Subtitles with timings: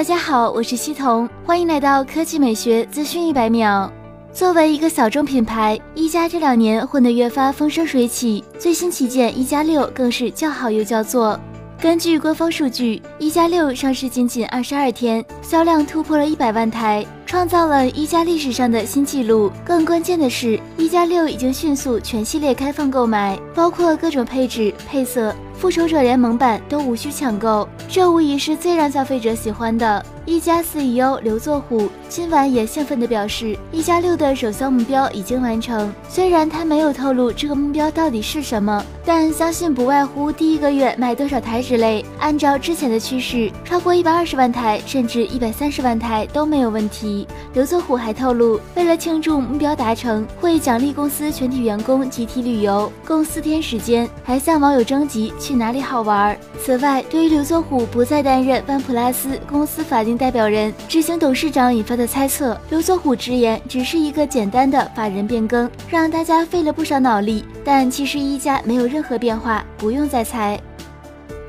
[0.00, 3.92] 大家好，我是西彤，欢迎来到科技美学资讯一百秒。
[4.32, 11.38] 作为一个小众品牌，一加这两年混得越发风生水起，最新旗舰一加六更是叫好又叫座。
[11.78, 19.52] 根据官方数据，一加六上市仅仅二十二天，销量突破了一百万台，创造了一加历史上的新纪录。
[19.66, 25.34] 更关键的是，一加六已经迅速全系列开放购买，包括各种配置、配色。
[25.60, 30.02] 复仇者联盟版都无需抢购，这无疑是最让消费者喜欢的。
[30.24, 35.92] 一加 CEO 刘作虎今晚也兴奋地表示，一加六的首销目标已经完成。
[36.08, 42.04] 虽然他没有透露这个目标到底是什么，但相信不外乎第一个月卖多少台之类。
[42.18, 47.26] 按照之前的趋势，超过一百二十万台甚至一百三十万台都没有问题。
[47.52, 55.32] 刘作虎还透露，为了庆祝目标达成，会奖励公司全体员工集体旅游，共四天时间，还向网友征集。
[55.50, 56.38] 去哪里好玩？
[56.60, 67.44] 此外，对于刘作虎不再担任万普拉斯公司法定代表人、执行董事长引发的猜测，刘作虎直言只是一个简单的法人变更，让大家费了不少脑力。
[67.64, 70.56] 但其实一家没有任何变化，不用再猜。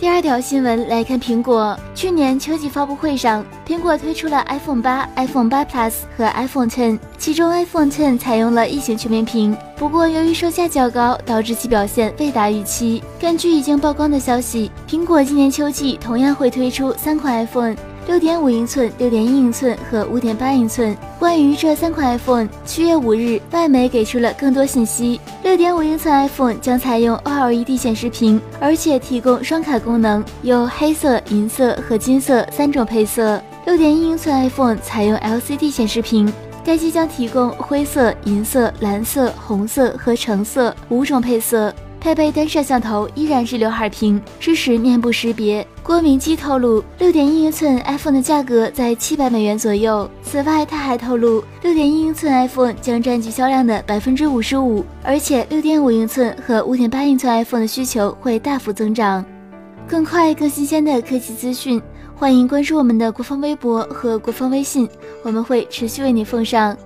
[0.00, 13.02] 第二条新闻来看，苹果去年秋季发布会上，苹果推出了 iPhone 八、iPhone 八 Plus 和 iPhone Ten，其中 iPhone Ten 采用了异形全面屏，不过由于售价较高，导致其表现未达预期。
[13.18, 17.74] 根据已经曝光的消息，苹果今年秋季同样会推出三款 iPhone。
[18.08, 20.96] 六点五英寸、六点一英寸和五点八英寸。
[21.18, 25.20] 关于这三款 iPhone，七月五日，外媒给出了更多信息。
[25.42, 33.38] 六点五英寸 iPhone 将采用 OLED 显示屏，而且提供双卡功能，有黑色、银色和金色三种配色。
[33.66, 36.32] 六点一英寸 iPhone 采用 LCD 显示屏，
[36.64, 41.70] 该机将提供灰色、银色、蓝色、红色和橙色五种配色。
[42.00, 45.66] 配备单摄像头，依然是刘海屏，支持面部识别。
[45.82, 50.08] 郭明基透露，六点一英寸 iPhone 的价格在七百美元左右。
[50.22, 59.24] 此外，他还透露，六点一英寸 iPhone 将占据销量的百分之五十五，而且六点五英寸和五点八英寸 iPhone 的需求会大幅增长。
[59.88, 61.80] 更快、更新鲜的科技资讯，
[62.14, 64.88] 欢迎关注我们的官方微博和官方微信，
[65.22, 66.76] 我们会持续为你奉上。